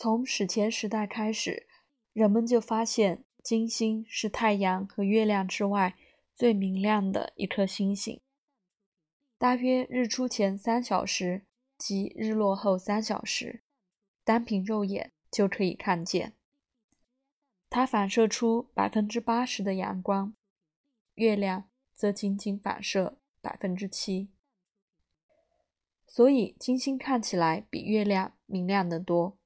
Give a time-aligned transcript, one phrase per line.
[0.00, 1.66] 从史前时代开始，
[2.12, 5.96] 人们就发现金星是太阳和月亮之外
[6.36, 8.20] 最明亮的一颗星星。
[9.38, 11.42] 大约日出前三小时
[11.76, 13.64] 及日落后三小时，
[14.22, 16.34] 单凭肉眼就可以看见。
[17.68, 20.32] 它反射出百分之八十的阳光，
[21.14, 24.28] 月亮则仅仅反射百分之七。
[26.06, 29.37] 所以，金星看起来比月亮明亮得多。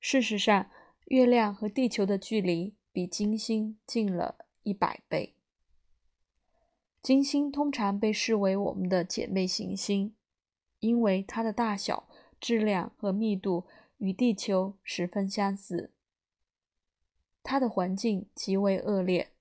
[0.00, 0.70] 事实上，
[1.06, 5.34] 月亮和地球的距离比金星近了一百倍。
[7.02, 10.14] 金星通常被视为我们的姐妹行星，
[10.80, 12.08] 因为它的大小、
[12.40, 13.66] 质量和密度
[13.98, 15.90] 与地球十分相似。
[17.42, 19.32] 它的环境极为恶劣，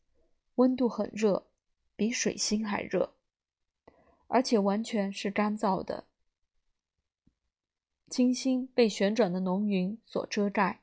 [0.55, 1.47] 温度很热，
[1.95, 3.13] 比水星还热。
[4.27, 6.06] 而且完全是干燥的。
[8.09, 10.81] 金星被旋转的浓云所遮盖，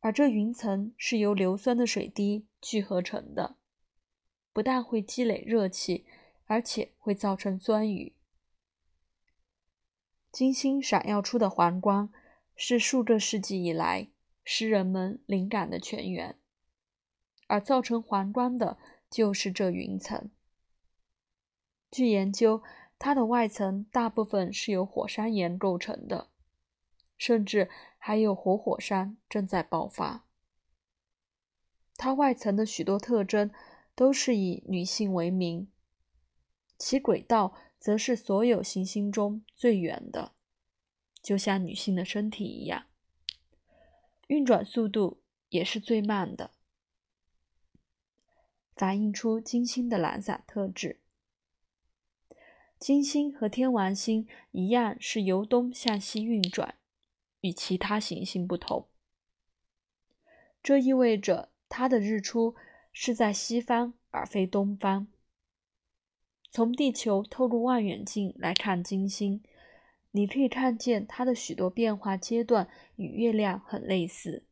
[0.00, 3.56] 而这云层是由硫酸的水滴聚合成的，
[4.52, 6.06] 不但会积累热气，
[6.46, 8.14] 而且会造成酸雨。
[10.30, 12.12] 金星闪耀出的黄光
[12.54, 14.08] 是数个世纪以来
[14.44, 16.38] 诗人们灵感的泉源，
[17.48, 18.78] 而造成黄光的
[19.10, 20.30] 就是这云层。
[21.90, 22.62] 据研究，
[22.98, 26.30] 它的外层大部分是由火山岩构成的，
[27.16, 30.24] 甚至还有活火山正在爆发。
[31.96, 33.50] 它外层的许多特征
[33.94, 35.68] 都是以女性为名，
[36.76, 40.32] 其轨道则是所有行星中最远的，
[41.22, 42.86] 就像女性的身体一样，
[44.26, 46.50] 运转速度也是最慢的，
[48.74, 51.00] 反映出金星的懒散特质。
[52.78, 56.76] 金星和天王星一样是由东向西运转，
[57.40, 58.86] 与其他行星不同。
[60.62, 62.54] 这意味着它的日出
[62.92, 65.08] 是在西方而非东方。
[66.50, 69.42] 从地球透过望远镜来看金星，
[70.12, 74.44] 你可以看见它的许多变化阶段与月亮很类似。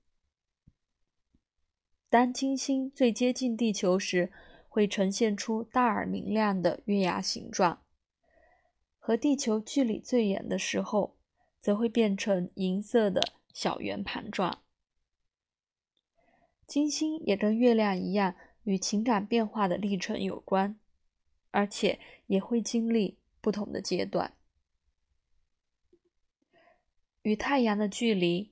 [2.10, 4.32] 当金星最接近地球时，
[4.68, 7.82] 会呈现出大而明亮的月牙形状。
[9.06, 11.16] 和地球距离最远的时候，
[11.60, 13.22] 则会变成银色的
[13.54, 14.64] 小圆盘状。
[16.66, 18.34] 金星也跟月亮一样，
[18.64, 20.80] 与情感变化的历程有关，
[21.52, 24.36] 而且也会经历不同的阶段。
[27.22, 28.50] 与太阳的距离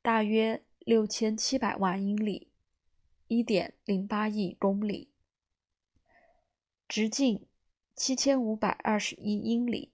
[0.00, 2.52] 大约六千七百万英里，
[3.26, 5.10] 一点零八亿公里，
[6.86, 7.49] 直径。
[8.02, 9.92] 七千五百二十一英里，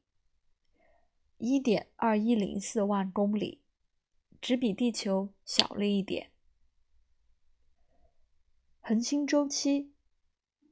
[1.39, 3.61] 一点二一零四万公里，
[4.41, 6.31] 只比地球小了一点。
[8.81, 9.91] 恒星周期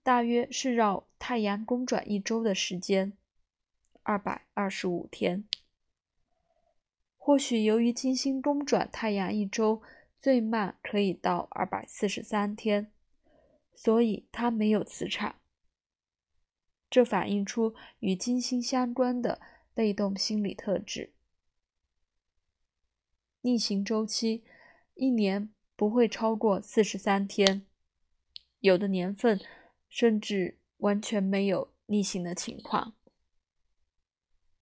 [0.05, 3.15] 大约是绕太阳公转一周的时间，
[4.05, 5.45] 二百二十五天。
[7.17, 9.83] 或许由于金星公转太阳一周
[10.21, 12.93] 最慢可以到二百四十三天，
[13.75, 15.35] 所以它没有磁场。
[16.95, 19.41] 这反映出与金星相关的
[19.75, 21.13] 被动心理特质。
[23.41, 24.45] 逆行周期
[24.95, 27.67] 一年不会超过四十三天，
[28.61, 29.41] 有的年份
[29.89, 32.95] 甚至完全没有逆行的情况。